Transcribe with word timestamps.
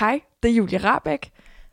Hej, 0.00 0.20
det 0.42 0.50
er 0.50 0.54
Julie 0.54 0.78
Rabeck. 0.78 1.28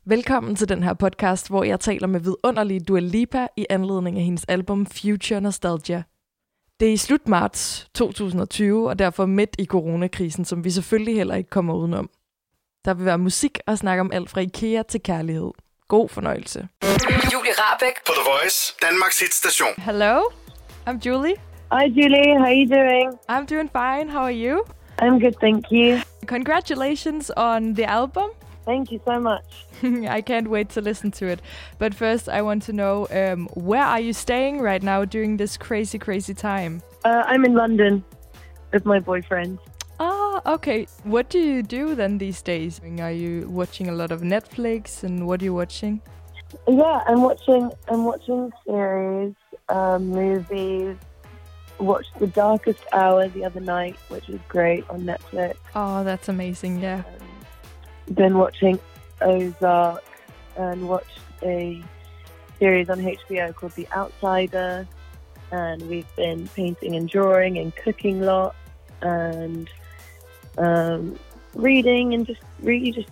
Velkommen 0.05 0.55
til 0.55 0.69
den 0.69 0.83
her 0.83 0.93
podcast, 0.93 1.49
hvor 1.49 1.63
jeg 1.63 1.79
taler 1.79 2.07
med 2.07 2.19
vidunderlige 2.19 2.79
Dua 2.79 2.99
Lipa 2.99 3.47
i 3.57 3.65
anledning 3.69 4.17
af 4.17 4.23
hendes 4.23 4.45
album 4.47 4.85
Future 4.85 5.41
Nostalgia. 5.41 6.03
Det 6.79 6.87
er 6.87 6.91
i 6.91 6.97
slut 6.97 7.27
marts 7.27 7.87
2020, 7.93 8.89
og 8.89 8.99
derfor 8.99 9.25
midt 9.25 9.55
i 9.59 9.65
coronakrisen, 9.65 10.45
som 10.45 10.63
vi 10.63 10.69
selvfølgelig 10.69 11.15
heller 11.15 11.35
ikke 11.35 11.49
kommer 11.49 11.73
udenom. 11.73 12.09
Der 12.85 12.93
vil 12.93 13.05
være 13.05 13.17
musik 13.17 13.59
og 13.67 13.77
snak 13.77 13.99
om 13.99 14.11
alt 14.13 14.29
fra 14.29 14.41
IKEA 14.41 14.83
til 14.83 15.03
kærlighed. 15.03 15.51
God 15.87 16.09
fornøjelse. 16.09 16.67
Julie 17.33 17.53
Rabeck 17.57 18.05
På 18.05 18.11
The 18.15 18.31
Voice, 18.31 18.75
Danmarks 18.81 19.19
hitstation. 19.19 19.73
Hello, 19.77 20.21
I'm 20.87 20.97
Julie. 21.05 21.35
Hi, 21.73 21.85
Julie. 21.97 22.39
How 22.39 22.51
you 22.59 22.67
doing? 22.77 23.09
I'm 23.31 23.45
doing 23.53 23.69
fine. 23.71 24.11
How 24.11 24.21
are 24.21 24.49
you? 24.49 24.65
I'm 24.99 25.19
good, 25.19 25.35
thank 25.39 25.71
you. 25.71 26.01
Congratulations 26.25 27.29
on 27.31 27.73
the 27.73 27.85
album. 27.85 28.31
Thank 28.65 28.91
you 28.91 28.99
so 29.05 29.19
much. 29.19 29.65
I 29.83 30.21
can't 30.21 30.49
wait 30.49 30.69
to 30.69 30.81
listen 30.81 31.11
to 31.11 31.27
it. 31.27 31.39
But 31.77 31.93
first, 31.93 32.27
I 32.27 32.41
want 32.41 32.63
to 32.63 32.73
know 32.73 33.07
um, 33.11 33.47
where 33.53 33.83
are 33.83 33.99
you 33.99 34.11
staying 34.11 34.59
right 34.59 34.81
now 34.81 35.05
during 35.05 35.37
this 35.37 35.55
crazy, 35.55 35.99
crazy 35.99 36.33
time? 36.33 36.81
Uh, 37.03 37.23
I'm 37.27 37.45
in 37.45 37.53
London 37.53 38.03
with 38.73 38.85
my 38.85 38.99
boyfriend. 38.99 39.59
Ah, 39.99 40.41
okay. 40.45 40.87
What 41.03 41.29
do 41.29 41.39
you 41.39 41.61
do 41.61 41.93
then 41.93 42.17
these 42.17 42.41
days? 42.41 42.81
Are 42.99 43.11
you 43.11 43.47
watching 43.49 43.87
a 43.87 43.93
lot 43.93 44.11
of 44.11 44.21
Netflix, 44.21 45.03
and 45.03 45.27
what 45.27 45.41
are 45.41 45.45
you 45.45 45.53
watching? 45.53 46.01
Yeah, 46.67 47.03
I'm 47.07 47.21
watching. 47.21 47.71
I'm 47.87 48.03
watching 48.03 48.51
series, 48.65 49.35
um, 49.69 50.07
movies. 50.09 50.97
Watched 51.79 52.17
The 52.19 52.27
Darkest 52.27 52.83
Hour 52.93 53.27
the 53.27 53.43
other 53.45 53.59
night, 53.59 53.97
which 54.09 54.27
was 54.27 54.39
great 54.47 54.89
on 54.89 55.01
Netflix. 55.01 55.55
Oh, 55.75 56.03
that's 56.03 56.29
amazing. 56.29 56.79
Yeah. 56.81 57.03
Been 58.13 58.37
watching 58.37 58.79
Ozark 59.21 60.03
and 60.57 60.87
watched 60.87 61.19
a 61.43 61.83
series 62.59 62.89
on 62.89 62.99
HBO 62.99 63.53
called 63.53 63.73
The 63.73 63.87
Outsider. 63.95 64.87
And 65.51 65.81
we've 65.89 66.15
been 66.15 66.47
painting 66.49 66.95
and 66.95 67.07
drawing 67.07 67.57
and 67.57 67.75
cooking 67.75 68.23
a 68.23 68.25
lot 68.25 68.55
and 69.01 69.69
um, 70.57 71.17
reading 71.53 72.13
and 72.13 72.25
just 72.25 72.41
really 72.61 72.91
just 72.91 73.09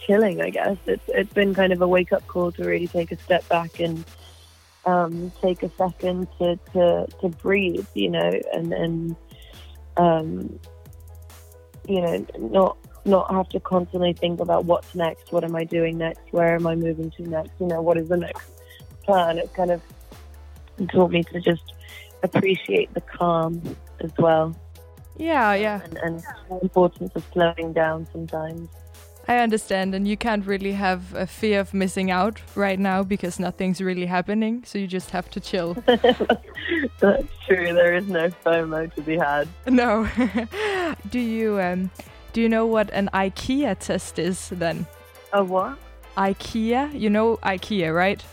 chilling. 0.00 0.40
I 0.40 0.50
guess 0.50 0.76
it's 0.86 1.04
it's 1.08 1.32
been 1.32 1.54
kind 1.54 1.72
of 1.72 1.80
a 1.82 1.88
wake 1.88 2.12
up 2.12 2.26
call 2.26 2.52
to 2.52 2.64
really 2.64 2.88
take 2.88 3.12
a 3.12 3.16
step 3.18 3.48
back 3.48 3.80
and 3.80 4.04
um, 4.90 5.32
take 5.40 5.62
a 5.62 5.70
second 5.76 6.28
to, 6.38 6.58
to 6.72 7.06
to 7.20 7.28
breathe, 7.28 7.86
you 7.94 8.10
know, 8.10 8.30
and 8.52 8.72
and 8.72 9.16
um, 9.96 10.58
you 11.88 12.00
know 12.00 12.26
not 12.38 12.76
not 13.04 13.30
have 13.30 13.48
to 13.50 13.60
constantly 13.60 14.12
think 14.12 14.40
about 14.40 14.64
what's 14.64 14.94
next, 14.94 15.32
what 15.32 15.44
am 15.44 15.56
I 15.56 15.64
doing 15.64 15.98
next, 15.98 16.20
where 16.32 16.54
am 16.54 16.66
I 16.66 16.74
moving 16.74 17.10
to 17.12 17.22
next, 17.22 17.52
you 17.60 17.66
know, 17.66 17.80
what 17.80 17.96
is 17.96 18.08
the 18.08 18.16
next 18.16 18.50
plan. 19.04 19.38
It's 19.38 19.52
kind 19.52 19.70
of 19.70 19.80
taught 20.92 21.10
me 21.10 21.22
to 21.24 21.40
just 21.40 21.72
appreciate 22.22 22.92
the 22.94 23.00
calm 23.00 23.62
as 24.00 24.10
well 24.18 24.54
Yeah, 25.16 25.54
yeah. 25.54 25.80
and, 25.84 25.98
and 25.98 26.24
the 26.48 26.60
importance 26.60 27.12
of 27.14 27.24
slowing 27.32 27.72
down 27.72 28.06
sometimes. 28.12 28.68
I 29.30 29.38
understand. 29.38 29.94
And 29.94 30.08
you 30.08 30.16
can't 30.16 30.44
really 30.44 30.72
have 30.72 31.14
a 31.14 31.24
fear 31.24 31.60
of 31.60 31.72
missing 31.72 32.10
out 32.10 32.40
right 32.56 32.80
now 32.80 33.04
because 33.04 33.38
nothing's 33.38 33.80
really 33.80 34.06
happening. 34.06 34.64
So 34.66 34.76
you 34.76 34.88
just 34.88 35.10
have 35.10 35.30
to 35.30 35.38
chill. 35.38 35.74
That's 35.86 37.28
true. 37.46 37.72
There 37.72 37.94
is 37.94 38.08
no 38.08 38.30
FOMO 38.44 38.92
to 38.92 39.00
be 39.02 39.16
had. 39.16 39.46
no. 39.68 40.08
do 41.10 41.20
you 41.20 41.60
um, 41.60 41.92
do 42.32 42.40
you 42.42 42.48
know 42.48 42.66
what 42.66 42.90
an 42.90 43.08
IKEA 43.14 43.78
test 43.78 44.18
is 44.18 44.48
then? 44.48 44.84
Oh, 45.32 45.44
what? 45.44 45.78
IKEA, 46.16 46.98
you 46.98 47.08
know 47.08 47.36
IKEA, 47.36 47.94
right? 47.94 48.24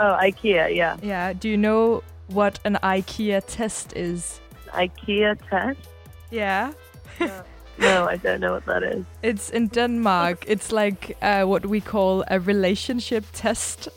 Oh, 0.00 0.18
IKEA, 0.20 0.74
yeah. 0.74 0.96
Yeah. 1.00 1.32
Do 1.32 1.48
you 1.48 1.56
know 1.56 2.02
what 2.26 2.58
an 2.64 2.76
IKEA 2.82 3.44
test 3.46 3.96
is? 3.96 4.40
IKEA 4.70 5.38
test? 5.48 5.78
Yeah. 6.32 6.72
No, 7.80 8.06
I 8.06 8.16
don't 8.16 8.40
know 8.40 8.52
what 8.52 8.66
that 8.66 8.82
is. 8.82 9.04
It's 9.22 9.50
in 9.50 9.68
Denmark. 9.68 10.44
It's 10.46 10.70
like 10.72 11.16
uh, 11.22 11.44
what 11.44 11.66
we 11.66 11.80
call 11.80 12.24
a 12.28 12.38
relationship 12.38 13.24
test. 13.32 13.88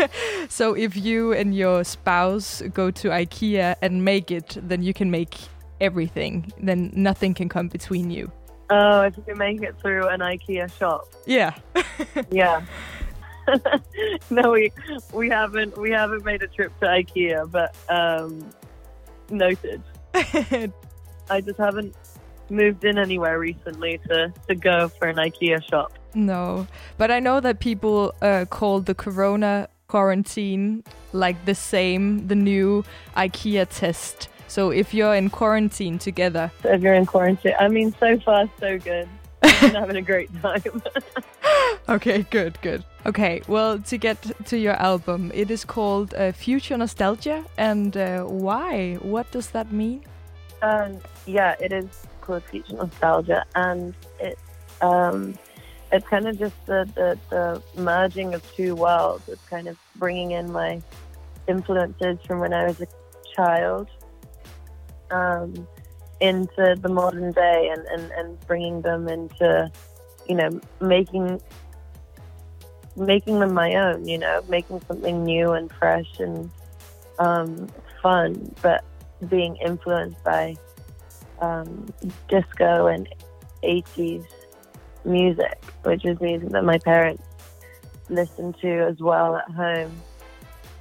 so 0.48 0.74
if 0.74 0.96
you 0.96 1.32
and 1.32 1.54
your 1.54 1.84
spouse 1.84 2.62
go 2.72 2.90
to 2.90 3.08
IKEA 3.08 3.74
and 3.82 4.04
make 4.04 4.30
it, 4.30 4.56
then 4.68 4.82
you 4.82 4.94
can 4.94 5.10
make 5.10 5.34
everything. 5.80 6.52
Then 6.62 6.90
nothing 6.94 7.34
can 7.34 7.48
come 7.48 7.68
between 7.68 8.10
you. 8.10 8.30
Oh, 8.70 9.02
if 9.02 9.14
you 9.26 9.34
make 9.34 9.62
it 9.62 9.74
through 9.80 10.08
an 10.08 10.20
IKEA 10.20 10.70
shop. 10.78 11.04
Yeah. 11.26 11.54
Yeah. 12.30 12.62
no, 14.30 14.52
we 14.52 14.72
we 15.12 15.28
haven't 15.28 15.76
we 15.76 15.90
haven't 15.90 16.24
made 16.24 16.42
a 16.42 16.46
trip 16.46 16.72
to 16.80 16.86
IKEA, 16.86 17.50
but 17.50 17.74
um, 17.88 18.48
noted. 19.30 19.82
I 20.14 21.40
just 21.40 21.58
haven't 21.58 21.94
moved 22.50 22.84
in 22.84 22.98
anywhere 22.98 23.38
recently 23.38 23.98
to, 24.08 24.32
to 24.48 24.54
go 24.54 24.88
for 24.88 25.08
an 25.08 25.16
IKEA 25.16 25.62
shop. 25.68 25.92
no, 26.14 26.66
but 26.98 27.10
I 27.10 27.20
know 27.20 27.40
that 27.40 27.60
people 27.60 28.14
uh, 28.22 28.44
call 28.50 28.80
the 28.80 28.94
Corona 28.94 29.68
quarantine 29.88 30.82
like 31.12 31.44
the 31.44 31.54
same, 31.54 32.26
the 32.28 32.34
new 32.34 32.84
IKEA 33.16 33.66
test. 33.68 34.28
So 34.48 34.70
if 34.70 34.92
you're 34.94 35.14
in 35.14 35.30
quarantine 35.30 35.98
together, 35.98 36.50
So 36.62 36.70
if 36.72 36.82
you're 36.82 36.94
in 36.94 37.06
quarantine, 37.06 37.54
I 37.58 37.68
mean, 37.68 37.94
so 37.98 38.18
far 38.20 38.48
so 38.60 38.78
good. 38.78 39.08
I've 39.42 39.60
been 39.60 39.74
having 39.74 39.96
a 39.96 40.02
great 40.02 40.30
time. 40.42 40.82
Okay, 41.88 42.24
good, 42.30 42.58
good. 42.62 42.84
Okay, 43.06 43.42
well, 43.48 43.78
to 43.80 43.98
get 43.98 44.16
to 44.46 44.56
your 44.56 44.74
album, 44.74 45.32
it 45.34 45.50
is 45.50 45.64
called 45.64 46.14
uh, 46.14 46.30
Future 46.32 46.76
Nostalgia. 46.76 47.44
And 47.58 47.96
uh, 47.96 48.22
why? 48.22 48.94
What 49.02 49.30
does 49.32 49.50
that 49.50 49.72
mean? 49.72 50.04
um, 50.62 50.98
yeah, 51.26 51.56
it 51.60 51.72
is 51.72 51.86
called 52.22 52.44
Future 52.44 52.74
Nostalgia, 52.74 53.44
and 53.54 53.94
it's 54.18 54.40
um, 54.80 55.38
it's 55.92 56.06
kind 56.08 56.26
of 56.26 56.38
just 56.38 56.54
the, 56.66 56.88
the 56.94 57.18
the 57.28 57.80
merging 57.80 58.34
of 58.34 58.42
two 58.54 58.74
worlds. 58.74 59.28
It's 59.28 59.44
kind 59.46 59.68
of 59.68 59.76
bringing 59.96 60.30
in 60.30 60.50
my 60.50 60.80
influences 61.46 62.18
from 62.26 62.40
when 62.40 62.54
I 62.54 62.66
was 62.66 62.80
a 62.80 62.86
child 63.36 63.88
um, 65.10 65.68
into 66.20 66.76
the 66.80 66.88
modern 66.88 67.32
day, 67.32 67.70
and, 67.72 67.86
and, 67.86 68.12
and 68.12 68.40
bringing 68.46 68.80
them 68.80 69.08
into 69.08 69.70
you 70.28 70.34
know 70.34 70.60
making 70.80 71.40
making 72.96 73.40
them 73.40 73.52
my 73.52 73.74
own. 73.74 74.08
You 74.08 74.18
know, 74.18 74.42
making 74.48 74.80
something 74.88 75.24
new 75.24 75.52
and 75.52 75.70
fresh 75.72 76.18
and 76.18 76.50
um, 77.18 77.68
fun, 78.02 78.54
but 78.62 78.84
being 79.28 79.56
influenced 79.56 80.22
by 80.24 80.56
um, 81.42 81.92
disco 82.28 82.86
and 82.86 83.08
80s 83.62 84.24
music, 85.04 85.62
which 85.82 86.04
is 86.04 86.18
music 86.20 86.48
that 86.50 86.64
my 86.64 86.78
parents 86.78 87.22
listened 88.08 88.56
to 88.60 88.86
as 88.86 88.98
well 89.00 89.36
at 89.36 89.50
home, 89.50 90.00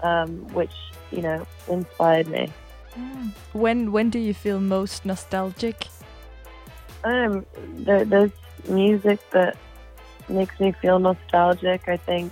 um, 0.04 0.48
which, 0.54 0.74
you 1.12 1.22
know, 1.22 1.46
inspired 1.68 2.28
me. 2.28 2.52
When 3.54 3.92
when 3.92 4.10
do 4.10 4.20
you 4.20 4.34
feel 4.34 4.60
most 4.60 5.06
nostalgic? 5.06 5.88
Um, 7.04 7.46
there, 7.86 8.06
there's 8.06 8.32
music 8.68 9.20
that 9.32 9.58
makes 10.30 10.60
me 10.60 10.72
feel 10.74 11.00
nostalgic. 11.00 11.88
I 11.88 11.98
think, 11.98 12.32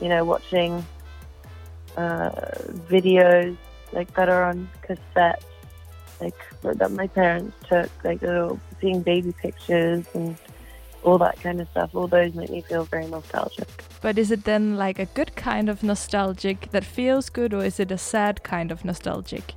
you 0.00 0.08
know, 0.08 0.24
watching 0.24 0.84
uh, 1.96 2.30
videos 2.88 3.56
like 3.92 4.12
that 4.14 4.28
are 4.28 4.44
on 4.44 4.68
cassette, 4.82 5.42
like 6.20 6.34
that 6.62 6.90
my 6.92 7.06
parents 7.06 7.56
took, 7.68 7.90
like 8.04 8.22
little 8.22 8.58
seeing 8.80 9.02
baby 9.02 9.32
pictures 9.32 10.04
and 10.14 10.36
all 11.02 11.18
that 11.18 11.40
kind 11.40 11.60
of 11.60 11.68
stuff. 11.70 11.90
All 11.94 12.08
those 12.08 12.34
make 12.34 12.50
me 12.50 12.62
feel 12.62 12.84
very 12.84 13.06
nostalgic. 13.06 13.68
But 14.00 14.18
is 14.18 14.30
it 14.30 14.44
then 14.44 14.76
like 14.76 14.98
a 14.98 15.06
good 15.06 15.36
kind 15.36 15.68
of 15.68 15.82
nostalgic 15.82 16.70
that 16.70 16.84
feels 16.84 17.28
good, 17.30 17.54
or 17.54 17.64
is 17.64 17.78
it 17.78 17.90
a 17.90 17.98
sad 17.98 18.42
kind 18.42 18.70
of 18.70 18.84
nostalgic? 18.84 19.54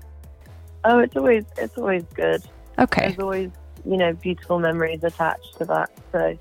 Oh, 0.83 0.99
it's 0.99 1.15
always 1.15 1.45
it's 1.57 1.77
always 1.77 2.03
good. 2.13 2.43
Okay. 2.79 3.07
There's 3.07 3.19
always 3.19 3.51
you 3.85 3.97
know 3.97 4.13
beautiful 4.13 4.59
memories 4.59 5.03
attached 5.03 5.57
to 5.57 5.65
that. 5.65 5.89
So 6.11 6.37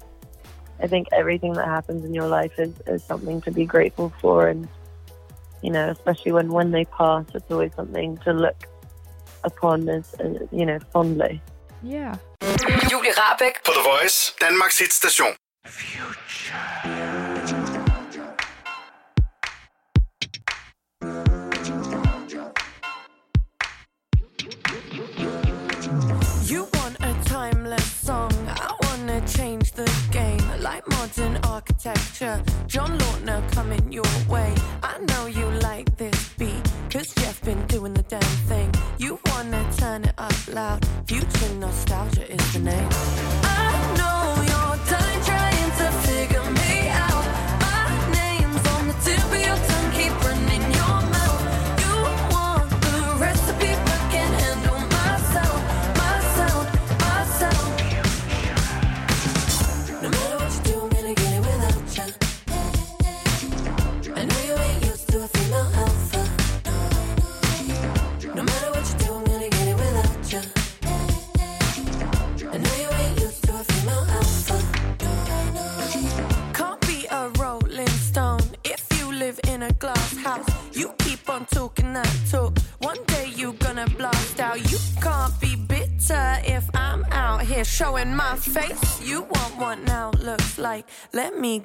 I 0.80 0.86
think 0.86 1.08
everything 1.12 1.52
that 1.54 1.66
happens 1.66 2.04
in 2.04 2.12
your 2.12 2.28
life 2.28 2.58
is, 2.58 2.72
is 2.86 3.02
something 3.02 3.40
to 3.42 3.50
be 3.50 3.64
grateful 3.64 4.12
for, 4.20 4.48
and 4.48 4.68
you 5.62 5.70
know, 5.70 5.90
especially 5.90 6.32
when 6.32 6.52
when 6.52 6.70
they 6.70 6.84
pass, 6.84 7.24
it's 7.34 7.50
always 7.50 7.74
something 7.74 8.18
to 8.18 8.32
look 8.32 8.66
upon 9.46 9.88
as, 9.88 10.14
as 10.20 10.36
you 10.52 10.66
know 10.66 10.78
fondly. 10.92 11.40
Yeah. 11.82 12.16
Julie 12.88 13.12
Rabeck 13.12 13.62
På 13.64 13.72
The 13.72 13.82
Voice, 13.82 14.34
Danmarks 14.40 14.80
hitstation. 14.80 15.34
You 26.48 26.68
want 26.74 26.96
a 27.00 27.14
timeless 27.24 28.06
song. 28.06 28.32
I 28.48 28.72
wanna 28.82 29.20
change 29.26 29.72
the 29.72 29.90
game. 30.12 30.46
like 30.66 30.88
modern 30.88 31.36
architecture. 31.44 32.42
John 32.66 32.98
Lautner 32.98 33.40
coming 33.52 33.92
your 33.92 34.12
way. 34.28 34.52
I 34.82 34.98
know 35.08 35.26
you 35.26 35.46
like 35.60 35.96
this 35.96 36.30
beat, 36.38 36.62
cause 36.90 37.14
Jeff 37.14 37.40
been 37.42 37.64
doing 37.66 37.94
the 37.94 38.02
damn 38.02 38.20
thing. 38.50 38.70
You 38.98 39.18
wanna 39.26 39.62
turn 39.76 40.04
it 40.04 40.14
up 40.16 40.32
loud. 40.48 40.86
Future 41.06 41.54
nostalgia 41.58 42.32
is 42.32 42.52
the 42.54 42.60
name. 42.60 43.45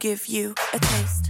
Give 0.01 0.25
you 0.25 0.55
a 0.73 0.79
taste. 0.79 1.20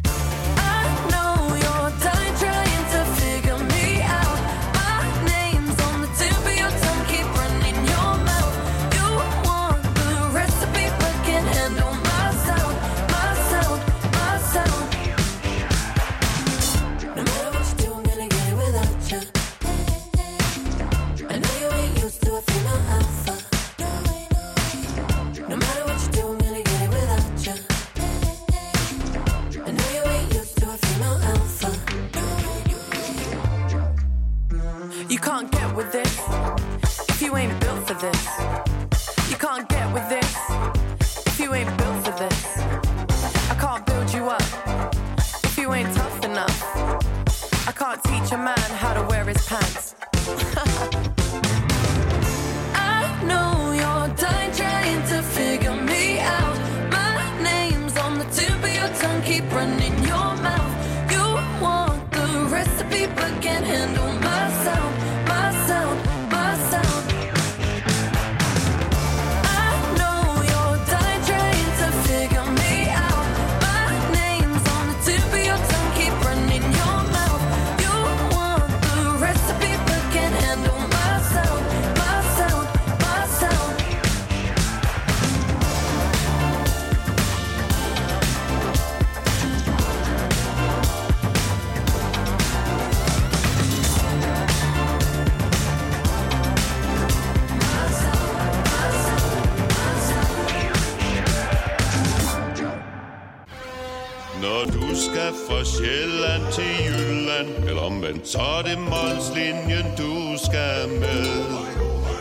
Så 108.31 108.39
er 108.39 108.62
det 108.62 108.78
Molslinjen, 108.80 109.88
du 109.98 110.38
skal 110.45 110.89
med 110.89 111.25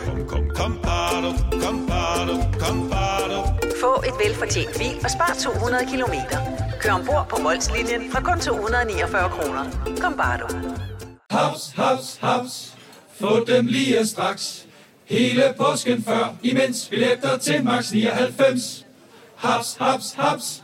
Kom, 0.05 0.27
kom, 0.27 0.49
kom, 0.55 0.79
bado, 0.83 1.31
kom, 1.63 1.87
bado, 1.87 2.35
kom, 2.59 2.89
bado. 2.89 3.39
Få 3.81 4.03
et 4.07 4.15
velfortjent 4.25 4.77
bil 4.79 4.95
og 5.03 5.11
spar 5.11 5.35
200 5.39 5.85
kilometer. 5.91 6.39
Kør 6.81 6.91
ombord 6.91 7.27
på 7.29 7.41
Molslinjen 7.41 8.11
fra 8.11 8.21
kun 8.21 8.39
249 8.39 9.29
kroner. 9.29 9.65
Kom 10.01 10.17
bare 10.17 10.37
du. 10.41 10.47
Haps, 11.31 11.71
haps, 11.75 12.19
haps. 12.21 12.73
Få 13.19 13.45
dem 13.47 13.65
lige 13.65 14.07
straks. 14.07 14.65
Hele 15.05 15.53
påsken 15.57 16.03
før, 16.03 16.35
imens 16.43 16.87
billetter 16.89 17.37
til 17.37 17.63
max 17.63 17.91
99. 17.91 18.85
Haps, 19.35 19.77
haps, 19.79 20.13
haps. 20.17 20.63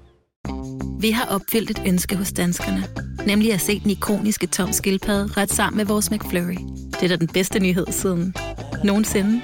Vi 1.01 1.11
har 1.11 1.35
opfyldt 1.35 1.69
et 1.69 1.81
ønske 1.87 2.15
hos 2.15 2.31
danskerne. 2.33 2.83
Nemlig 3.27 3.53
at 3.53 3.61
se 3.61 3.79
den 3.79 3.91
ikoniske 3.91 4.47
tom 4.47 4.71
skildpadde 4.71 5.41
ret 5.41 5.49
sammen 5.49 5.77
med 5.77 5.85
vores 5.85 6.11
McFlurry. 6.11 6.57
Det 6.91 7.03
er 7.03 7.07
da 7.07 7.15
den 7.15 7.27
bedste 7.27 7.59
nyhed 7.59 7.87
siden 7.89 8.35
nogensinde. 8.83 9.41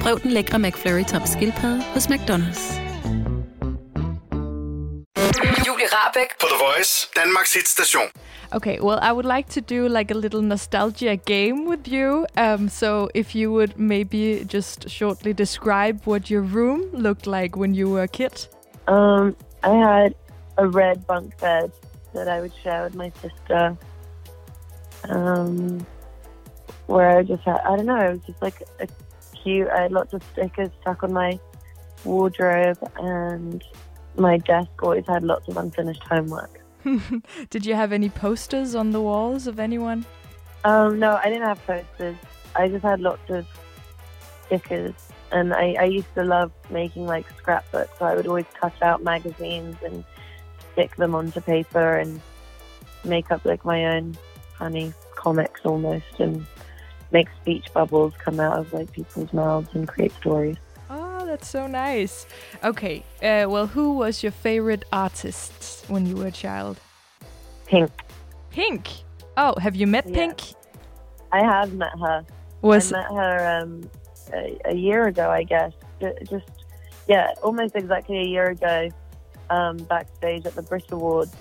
Prøv 0.00 0.20
den 0.20 0.30
lækre 0.30 0.58
McFlurry 0.58 1.04
tom 1.04 1.22
skildpadde 1.26 1.82
hos 1.82 2.06
McDonald's. 2.06 2.62
Julie 5.66 5.88
Rabeck 5.96 6.30
På 6.40 6.46
The 6.52 6.58
Voice, 6.64 7.08
Danmarks 7.16 7.54
hitstation. 7.54 8.06
Okay, 8.52 8.80
well, 8.80 8.98
I 9.02 9.12
would 9.12 9.36
like 9.36 9.48
to 9.50 9.60
do 9.74 9.98
like 9.98 10.14
a 10.14 10.18
little 10.18 10.42
nostalgia 10.42 11.14
game 11.14 11.68
with 11.68 11.88
you. 11.88 12.26
Um, 12.44 12.68
so 12.68 13.08
if 13.14 13.34
you 13.34 13.50
would 13.50 13.72
maybe 13.76 14.44
just 14.54 14.90
shortly 14.90 15.32
describe 15.32 15.96
what 16.06 16.30
your 16.30 16.42
room 16.42 16.80
looked 16.92 17.26
like 17.26 17.56
when 17.56 17.74
you 17.74 17.90
were 17.92 18.02
a 18.02 18.08
kid. 18.08 18.48
Um, 18.88 19.36
I 19.64 19.74
had 19.88 20.21
a 20.58 20.66
red 20.66 21.06
bunk 21.06 21.38
bed 21.38 21.72
that 22.14 22.28
I 22.28 22.40
would 22.40 22.52
share 22.62 22.84
with 22.84 22.94
my 22.94 23.12
sister. 23.20 23.76
Um, 25.08 25.86
where 26.86 27.18
I 27.18 27.22
just 27.22 27.42
had, 27.42 27.60
I 27.60 27.76
don't 27.76 27.86
know, 27.86 27.96
it 27.96 28.12
was 28.12 28.20
just 28.26 28.42
like 28.42 28.62
a 28.80 28.86
cute, 29.42 29.68
I 29.68 29.82
had 29.82 29.92
lots 29.92 30.12
of 30.12 30.22
stickers 30.32 30.70
stuck 30.80 31.02
on 31.02 31.12
my 31.12 31.38
wardrobe 32.04 32.78
and 32.96 33.64
my 34.16 34.38
desk 34.38 34.70
always 34.82 35.06
had 35.06 35.22
lots 35.22 35.48
of 35.48 35.56
unfinished 35.56 36.02
homework. 36.04 36.60
Did 37.50 37.64
you 37.64 37.74
have 37.74 37.92
any 37.92 38.08
posters 38.08 38.74
on 38.74 38.90
the 38.90 39.00
walls 39.00 39.46
of 39.46 39.58
anyone? 39.58 40.04
Um, 40.64 40.98
no, 40.98 41.16
I 41.16 41.24
didn't 41.24 41.46
have 41.46 41.64
posters. 41.66 42.16
I 42.54 42.68
just 42.68 42.82
had 42.82 43.00
lots 43.00 43.28
of 43.30 43.46
stickers. 44.46 44.94
And 45.30 45.54
I, 45.54 45.76
I 45.80 45.84
used 45.84 46.12
to 46.14 46.24
love 46.24 46.52
making 46.70 47.06
like 47.06 47.26
scrapbooks. 47.38 47.98
So 47.98 48.04
I 48.04 48.14
would 48.14 48.26
always 48.26 48.44
cut 48.60 48.74
out 48.82 49.02
magazines 49.02 49.76
and 49.84 50.04
stick 50.72 50.94
them 50.96 51.14
onto 51.14 51.40
paper 51.40 51.96
and 51.98 52.20
make 53.04 53.30
up 53.30 53.44
like 53.44 53.64
my 53.64 53.84
own 53.96 54.16
funny 54.58 54.92
comics 55.16 55.60
almost 55.64 56.04
and 56.18 56.46
make 57.10 57.28
speech 57.40 57.66
bubbles 57.74 58.14
come 58.18 58.40
out 58.40 58.58
of 58.58 58.72
like 58.72 58.90
people's 58.92 59.32
mouths 59.32 59.68
and 59.74 59.86
create 59.88 60.12
stories. 60.12 60.56
Oh, 60.90 61.24
that's 61.26 61.48
so 61.48 61.66
nice. 61.66 62.26
Okay, 62.62 63.04
uh, 63.22 63.46
well, 63.48 63.66
who 63.66 63.92
was 63.94 64.22
your 64.22 64.32
favorite 64.32 64.84
artist 64.92 65.84
when 65.88 66.06
you 66.06 66.16
were 66.16 66.26
a 66.26 66.32
child? 66.32 66.78
Pink. 67.66 67.90
Pink. 68.50 68.88
Oh, 69.36 69.54
have 69.58 69.74
you 69.74 69.86
met 69.86 70.06
Yeah. 70.08 70.14
Pink? 70.14 70.40
I 71.32 71.40
have 71.42 71.72
met 71.72 71.92
her. 71.98 72.24
Was- 72.60 72.92
I 72.92 72.98
met 73.00 73.10
her 73.10 73.60
um, 73.62 73.90
a, 74.32 74.58
a 74.66 74.74
year 74.74 75.06
ago, 75.06 75.30
I 75.30 75.42
guess. 75.44 75.72
Just 76.28 76.48
yeah, 77.08 77.32
almost 77.42 77.74
exactly 77.74 78.18
a 78.18 78.24
year 78.24 78.50
ago, 78.50 78.88
um, 79.52 79.76
backstage 79.76 80.46
at 80.46 80.54
the 80.54 80.62
Brit 80.62 80.84
Awards. 80.90 81.34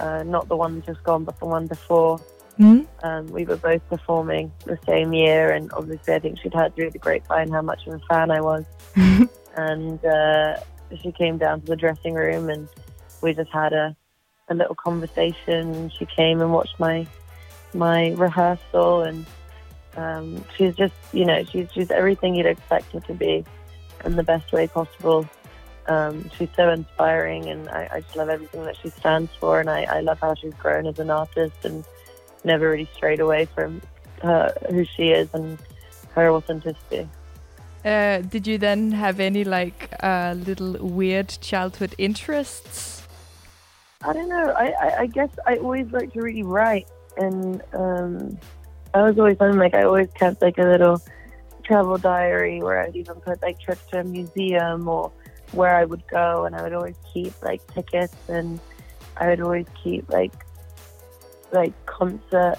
Uh, 0.00 0.22
not 0.22 0.48
the 0.48 0.56
one 0.56 0.82
just 0.86 1.02
gone, 1.04 1.24
but 1.24 1.38
the 1.38 1.46
one 1.46 1.66
before. 1.66 2.18
Hmm? 2.56 2.82
Um, 3.02 3.26
we 3.26 3.44
were 3.44 3.56
both 3.56 3.86
performing 3.88 4.50
the 4.64 4.78
same 4.86 5.12
year, 5.12 5.52
and 5.52 5.70
obviously, 5.72 6.14
I 6.14 6.18
think 6.18 6.40
she'd 6.40 6.54
heard 6.54 6.74
through 6.74 6.90
the 6.90 6.98
grapevine 6.98 7.50
how 7.50 7.62
much 7.62 7.86
of 7.86 7.94
a 7.94 7.98
fan 8.06 8.30
I 8.30 8.40
was. 8.40 8.64
and 9.56 10.04
uh, 10.04 10.58
she 11.02 11.12
came 11.12 11.38
down 11.38 11.60
to 11.60 11.66
the 11.66 11.76
dressing 11.76 12.14
room, 12.14 12.48
and 12.48 12.68
we 13.20 13.34
just 13.34 13.50
had 13.50 13.72
a, 13.72 13.94
a 14.48 14.54
little 14.54 14.74
conversation. 14.74 15.90
She 15.90 16.06
came 16.06 16.40
and 16.40 16.52
watched 16.52 16.80
my 16.80 17.06
my 17.74 18.10
rehearsal, 18.12 19.02
and 19.02 19.26
um, 19.96 20.42
she's 20.56 20.74
just, 20.74 20.94
you 21.12 21.26
know, 21.26 21.44
she's 21.44 21.68
she's 21.72 21.90
everything 21.90 22.34
you'd 22.34 22.46
expect 22.46 22.92
her 22.92 23.00
to 23.00 23.14
be, 23.14 23.44
in 24.04 24.16
the 24.16 24.22
best 24.22 24.52
way 24.52 24.66
possible. 24.66 25.28
Um, 25.88 26.30
she's 26.36 26.50
so 26.54 26.70
inspiring, 26.70 27.46
and 27.48 27.68
I, 27.70 27.88
I 27.90 28.00
just 28.02 28.14
love 28.14 28.28
everything 28.28 28.64
that 28.64 28.76
she 28.76 28.90
stands 28.90 29.30
for, 29.40 29.58
and 29.58 29.70
I, 29.70 29.84
I 29.84 30.00
love 30.00 30.20
how 30.20 30.34
she's 30.34 30.54
grown 30.54 30.86
as 30.86 30.98
an 30.98 31.10
artist 31.10 31.64
and 31.64 31.82
never 32.44 32.70
really 32.70 32.88
strayed 32.94 33.20
away 33.20 33.46
from 33.46 33.80
her, 34.22 34.54
who 34.70 34.84
she 34.84 35.10
is 35.10 35.28
and 35.32 35.58
her 36.14 36.30
authenticity. 36.30 37.08
Uh, 37.84 38.18
did 38.18 38.46
you 38.46 38.58
then 38.58 38.92
have 38.92 39.18
any 39.18 39.44
like 39.44 39.94
uh, 40.02 40.34
little 40.36 40.72
weird 40.78 41.28
childhood 41.40 41.94
interests? 41.96 43.06
I 44.02 44.12
don't 44.12 44.28
know. 44.28 44.52
I, 44.56 44.66
I, 44.80 44.98
I 45.00 45.06
guess 45.06 45.30
I 45.46 45.56
always 45.56 45.90
liked 45.90 46.12
to 46.14 46.22
really 46.22 46.42
write, 46.42 46.86
and 47.16 47.62
um, 47.72 48.38
I 48.94 49.02
was 49.02 49.18
always 49.18 49.38
something 49.38 49.58
like 49.58 49.74
I 49.74 49.84
always 49.84 50.08
kept 50.14 50.42
like 50.42 50.58
a 50.58 50.64
little 50.64 51.00
travel 51.62 51.98
diary 51.98 52.62
where 52.62 52.80
I'd 52.80 52.96
even 52.96 53.16
put 53.16 53.42
like 53.42 53.60
trips 53.60 53.84
to 53.90 54.00
a 54.00 54.04
museum 54.04 54.88
or 54.88 55.12
where 55.52 55.76
I 55.76 55.84
would 55.84 56.06
go, 56.08 56.44
and 56.44 56.54
I 56.54 56.62
would 56.62 56.72
always 56.72 56.96
keep 57.12 57.32
like 57.42 57.66
tickets, 57.74 58.14
and 58.28 58.60
I 59.16 59.28
would 59.28 59.40
always 59.40 59.66
keep 59.82 60.08
like 60.10 60.32
like 61.52 61.72
concert 61.86 62.56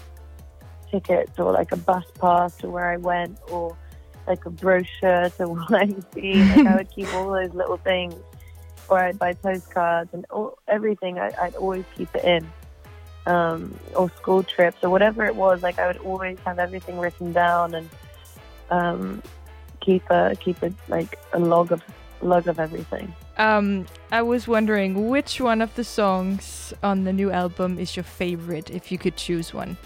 tickets 0.90 1.38
or 1.38 1.52
like 1.52 1.72
a 1.72 1.78
bus 1.78 2.06
pass 2.20 2.56
to 2.58 2.70
where 2.70 2.92
I 2.92 2.98
went 2.98 3.38
or 3.50 3.78
like 4.28 4.46
a 4.46 4.50
brochure 4.50 5.30
to 5.38 5.48
what 5.48 5.74
I 5.74 5.88
see. 6.14 6.44
Like 6.44 6.68
I 6.68 6.76
would 6.76 6.92
keep 6.92 7.14
all 7.14 7.32
those 7.32 7.54
little 7.54 7.78
things, 7.78 8.16
or 8.88 9.00
I'd 9.00 9.20
buy 9.20 9.34
postcards 9.34 10.14
and 10.14 10.26
all, 10.30 10.58
everything. 10.68 11.20
I, 11.20 11.32
I'd 11.40 11.56
always 11.56 11.86
keep 11.96 12.14
it 12.16 12.24
in, 12.24 12.48
um, 13.26 13.78
or 13.96 14.10
school 14.12 14.44
trips 14.44 14.84
or 14.84 14.90
whatever 14.90 15.26
it 15.26 15.36
was. 15.36 15.64
Like 15.64 15.80
I 15.80 15.88
would 15.88 15.98
always 15.98 16.38
have 16.46 16.60
everything 16.60 17.00
written 17.00 17.34
down 17.34 17.76
and 17.76 17.90
um, 18.70 19.24
keep 19.82 20.04
a 20.10 20.36
keep 20.40 20.62
a 20.62 20.72
like 20.88 21.18
a 21.34 21.40
log 21.40 21.72
of 21.72 21.82
log 22.22 22.48
of 22.48 22.60
everything. 22.60 23.14
Um, 23.38 23.86
I 24.12 24.22
was 24.22 24.48
wondering 24.48 25.10
which 25.10 25.40
one 25.40 25.62
of 25.62 25.74
the 25.76 25.84
songs 25.84 26.74
on 26.84 27.04
the 27.04 27.14
new 27.14 27.32
album 27.32 27.80
is 27.80 27.96
your 27.96 28.04
favorite, 28.04 28.70
if 28.70 28.92
you 28.92 28.98
could 28.98 29.16
choose 29.16 29.54
one. 29.54 29.78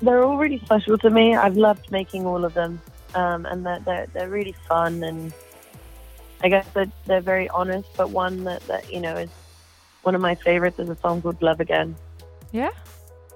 They're 0.00 0.24
all 0.24 0.36
really 0.36 0.58
special 0.64 0.98
to 0.98 1.10
me. 1.10 1.36
I've 1.36 1.56
loved 1.56 1.90
making 1.90 2.26
all 2.26 2.44
of 2.44 2.54
them, 2.54 2.80
um, 3.14 3.46
and 3.46 3.64
they're, 3.64 3.80
they're 3.80 4.06
they're 4.12 4.28
really 4.28 4.56
fun 4.68 5.04
and 5.04 5.32
I 6.42 6.48
guess 6.48 6.66
that 6.74 6.88
they're 7.06 7.20
very 7.20 7.48
honest. 7.50 7.88
But 7.96 8.10
one 8.10 8.44
that, 8.44 8.66
that 8.66 8.92
you 8.92 9.00
know 9.00 9.14
is 9.14 9.30
one 10.02 10.14
of 10.14 10.20
my 10.20 10.34
favorites 10.34 10.78
is 10.78 10.88
a 10.88 10.96
song 10.96 11.22
called 11.22 11.40
"Love 11.40 11.60
Again." 11.60 11.94
Yeah. 12.50 12.70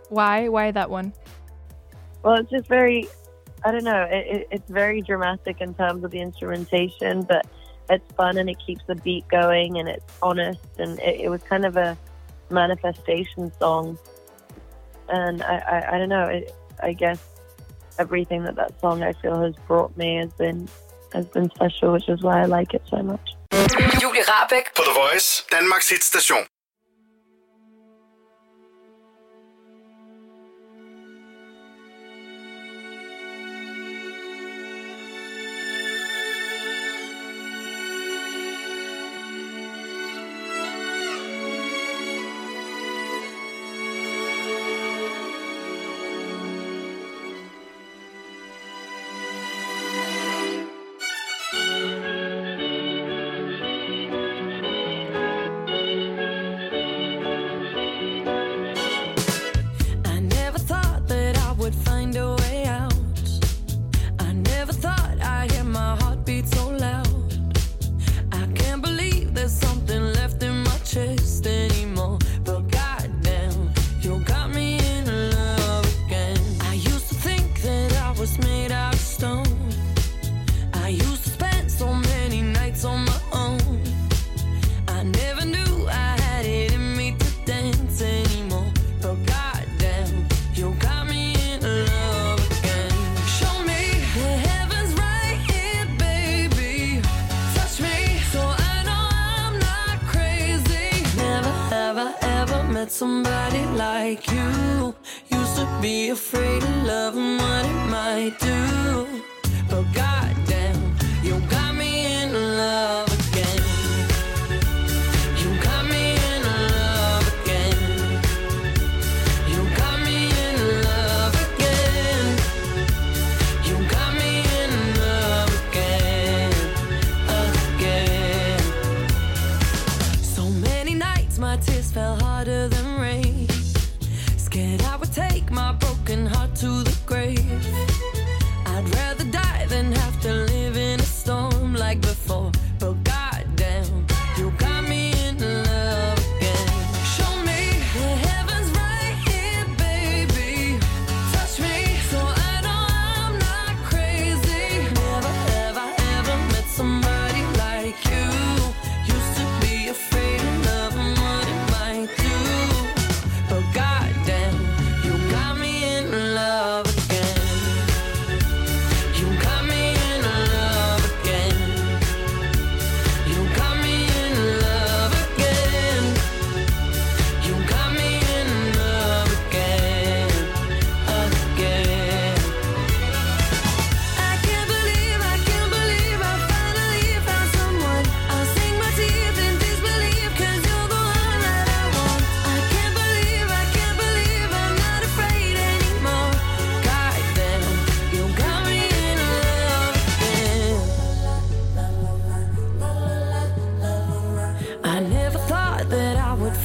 Why? 0.09 0.49
Why 0.49 0.71
that 0.71 0.91
one? 0.91 1.13
Well, 2.27 2.35
it's 2.35 2.51
just 2.51 2.67
very, 2.67 3.09
I 3.65 3.71
don't 3.71 3.85
know, 3.85 4.03
it, 4.03 4.27
it, 4.27 4.49
it's 4.51 4.69
very 4.69 5.01
dramatic 5.01 5.61
in 5.61 5.75
terms 5.75 6.03
of 6.03 6.11
the 6.11 6.21
instrumentation, 6.21 7.23
but 7.23 7.47
it's 7.89 8.13
fun 8.15 8.39
and 8.39 8.49
it 8.49 8.59
keeps 8.65 8.83
the 8.87 8.95
beat 8.97 9.27
going 9.29 9.79
and 9.79 9.89
it's 9.89 10.05
honest. 10.23 10.61
And 10.79 10.99
it, 11.01 11.21
it 11.21 11.29
was 11.29 11.43
kind 11.43 11.65
of 11.65 11.77
a 11.77 11.97
manifestation 12.51 13.53
song. 13.59 13.99
And 15.09 15.43
I, 15.43 15.57
I, 15.57 15.95
I 15.95 15.99
don't 15.99 16.09
know, 16.09 16.25
it, 16.25 16.53
I 16.83 16.93
guess 16.93 17.21
everything 17.99 18.43
that 18.45 18.57
that 18.57 18.79
song 18.81 19.03
I 19.03 19.13
feel 19.15 19.41
has 19.41 19.55
brought 19.67 19.97
me 19.97 20.17
has 20.17 20.33
been 20.33 20.69
has 21.13 21.27
been 21.27 21.49
special, 21.51 21.93
which 21.93 22.09
is 22.09 22.23
why 22.23 22.43
I 22.43 22.45
like 22.47 22.75
it 22.75 22.83
so 22.91 23.03
much. 23.03 23.37
Julie 24.01 24.23
Rabeck 24.23 24.75
på 24.75 24.83
The 24.83 24.93
Voice, 24.93 25.45
Danmarks 25.51 25.89
hitstation. 25.89 26.47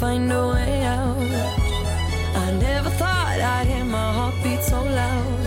Find 0.02 0.32
a 0.32 0.48
way 0.48 0.84
out. 0.84 1.16
I 2.44 2.52
never 2.54 2.90
thought 2.90 3.38
I'd 3.40 3.68
hear 3.68 3.86
my 3.86 4.14
heartbeat 4.18 4.64
so 4.64 4.82
loud. 4.82 5.46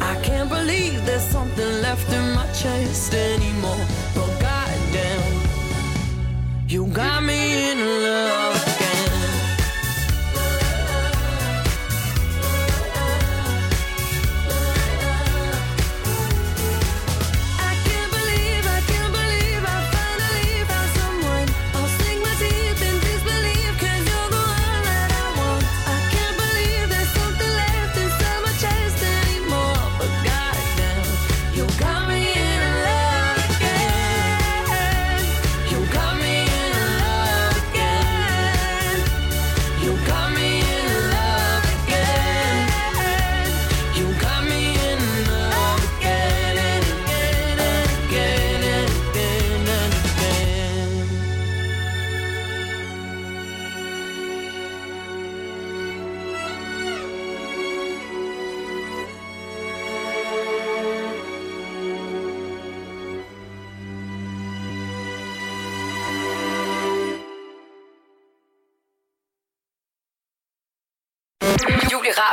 I 0.00 0.14
can't 0.24 0.50
believe 0.50 1.06
there's 1.06 1.28
something 1.36 1.72
left 1.86 2.12
in 2.12 2.26
my 2.34 2.46
chest 2.60 3.14
anymore. 3.14 3.84
But 4.16 4.30
goddamn, 4.44 5.34
you 6.66 6.88
got 6.88 7.22
me 7.22 7.70
in 7.70 7.78
love 8.02 8.63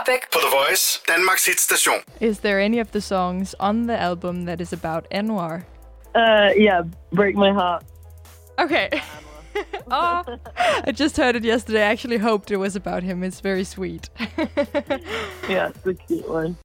Rabeck 0.01 0.31
På 0.31 0.39
The 0.39 0.49
Voice, 0.49 1.01
Danmarks 1.07 1.47
hitstation. 1.47 2.01
Is 2.19 2.39
there 2.39 2.59
any 2.59 2.81
of 2.81 2.91
the 2.91 3.01
songs 3.01 3.55
on 3.59 3.87
the 3.87 4.01
album 4.01 4.45
that 4.45 4.61
is 4.61 4.73
about 4.73 5.07
Anwar? 5.11 5.63
Uh, 6.15 6.49
yeah, 6.57 6.83
break 7.11 7.35
my 7.35 7.51
heart. 7.51 7.83
Okay. 8.57 8.89
oh, 9.91 10.23
I 10.87 10.91
just 10.91 11.17
heard 11.17 11.35
it 11.35 11.43
yesterday. 11.43 11.81
I 11.83 11.91
actually 11.91 12.17
hoped 12.17 12.51
it 12.51 12.57
was 12.57 12.75
about 12.75 13.03
him. 13.03 13.23
It's 13.23 13.41
very 13.41 13.63
sweet. 13.63 14.09
Yeah, 15.49 15.69
it's 15.69 15.85
a 15.85 15.93
cute 15.93 16.29
one. 16.29 16.55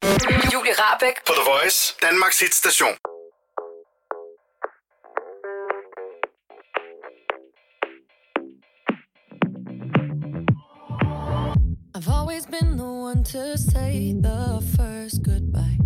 Julie 0.51 0.75
Rabeck 0.79 1.25
På 1.25 1.33
The 1.35 1.45
Voice, 1.45 1.95
Danmarks 2.01 2.41
hitstation. 2.41 2.97
I've 11.97 12.11
always 12.11 12.45
been 12.45 12.77
the 12.77 12.85
one 12.85 13.25
to 13.25 13.57
say 13.57 14.13
the 14.13 14.63
first 14.77 15.23
goodbye. 15.23 15.79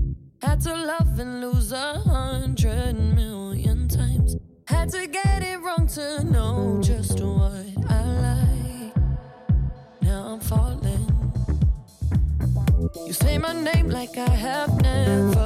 Had 0.43 0.61
to 0.63 0.75
love 0.75 1.21
and 1.21 1.41
lose 1.41 1.71
a 1.71 2.01
hundred 2.01 2.95
million 2.95 3.87
times. 3.87 4.35
Had 4.67 4.89
to 4.89 5.07
get 5.07 5.45
it 5.45 5.61
wrong 5.61 5.87
to 5.95 6.25
know 6.25 6.81
just 6.83 7.21
what 7.21 7.65
I 7.89 8.03
like. 8.27 8.97
Now 10.03 10.23
I'm 10.33 10.41
falling. 10.41 11.07
You 13.07 13.13
say 13.13 13.39
my 13.39 13.53
name 13.53 13.89
like 13.89 14.19
I 14.19 14.31
have 14.31 14.83
never 14.83 15.40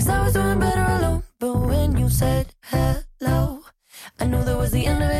Cause 0.00 0.08
I 0.08 0.24
was 0.24 0.32
doing 0.32 0.58
better 0.58 0.80
alone. 0.80 1.22
But 1.38 1.56
when 1.58 1.98
you 1.98 2.08
said 2.08 2.54
hello, 2.62 3.60
I 4.18 4.24
knew 4.24 4.42
that 4.42 4.56
was 4.56 4.70
the 4.70 4.86
end 4.86 5.02
of 5.02 5.10
it 5.10 5.19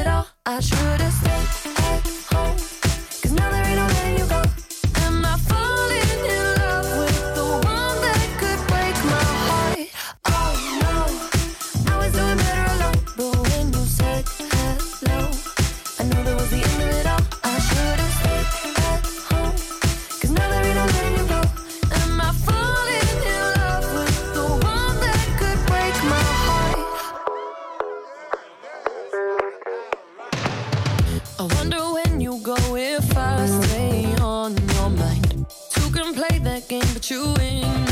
game, 36.69 36.83
but 36.95 37.11
you 37.11 37.33
win 37.39 37.90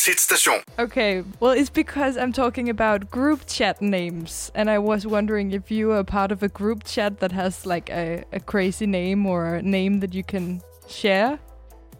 Voice, 0.00 0.26
Danmarks 0.26 0.28
hitstation. 0.28 0.62
Okay, 0.78 1.24
well, 1.40 1.52
it's 1.52 1.70
because 1.70 2.16
I'm 2.16 2.32
talking 2.32 2.68
about 2.68 3.10
group 3.10 3.46
chat 3.46 3.80
names, 3.80 4.50
and 4.54 4.70
I 4.70 4.78
was 4.78 5.06
wondering 5.06 5.52
if 5.52 5.70
you 5.70 5.92
are 5.92 6.04
part 6.04 6.32
of 6.32 6.42
a 6.42 6.48
group 6.48 6.84
chat 6.84 7.20
that 7.20 7.32
has 7.32 7.66
like 7.66 7.90
a, 7.90 8.24
a 8.32 8.40
crazy 8.40 8.86
name 8.86 9.26
or 9.26 9.56
a 9.56 9.62
name 9.62 10.00
that 10.00 10.14
you 10.14 10.24
can 10.24 10.62
share. 10.88 11.38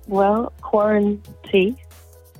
Well, 0.06 0.52
quarantine. 0.60 1.76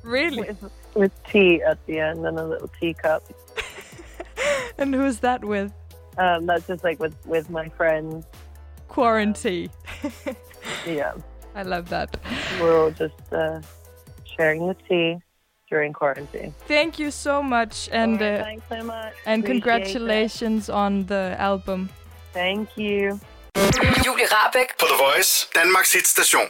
Really? 0.03 0.49
With, 0.49 0.73
with 0.95 1.25
tea 1.25 1.63
at 1.63 1.85
the 1.87 1.99
end 1.99 2.27
and 2.27 2.39
a 2.39 2.45
little 2.45 2.71
teacup. 2.81 3.23
And 4.79 4.95
who's 4.95 5.19
that 5.19 5.45
with? 5.45 5.71
Um, 6.17 6.47
that's 6.47 6.67
just 6.67 6.83
like 6.83 6.99
with, 6.99 7.15
with 7.27 7.51
my 7.51 7.69
friends. 7.69 8.25
Quarantine. 8.89 9.69
Yeah. 10.87 11.13
I 11.55 11.63
love 11.65 11.91
that. 11.91 12.17
We're 12.59 12.85
all 12.85 12.91
just 12.91 13.31
uh, 13.31 13.61
sharing 14.25 14.67
the 14.67 14.77
tea 14.89 15.21
during 15.71 15.93
quarantine. 15.93 16.53
Thank 16.69 16.99
you 16.99 17.11
so 17.11 17.43
much, 17.43 17.89
and 17.93 18.21
Alright, 18.21 18.41
uh, 18.41 18.45
thanks 18.45 18.65
so 18.69 18.85
much. 18.85 19.13
and 19.27 19.45
Appreciate 19.45 19.63
congratulations 19.63 20.69
on 20.69 21.07
the 21.07 21.37
album. 21.39 21.89
Thank 22.33 22.69
you. 22.77 23.19
Julie 24.05 24.27
Rabeck 24.27 24.77
på 24.79 24.87
The 24.87 24.97
Voice, 24.97 25.47
Danmarks 25.55 25.93
hitstation. 25.95 26.47